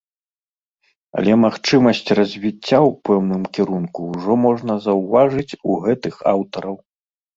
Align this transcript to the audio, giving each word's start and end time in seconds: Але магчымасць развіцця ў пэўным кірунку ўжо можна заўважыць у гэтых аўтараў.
Але 1.19 1.33
магчымасць 1.45 2.09
развіцця 2.19 2.77
ў 2.79 2.89
пэўным 3.09 3.43
кірунку 3.57 4.09
ўжо 4.15 4.33
можна 4.47 4.73
заўважыць 4.87 5.57
у 5.69 5.81
гэтых 5.89 6.15
аўтараў. 6.37 6.75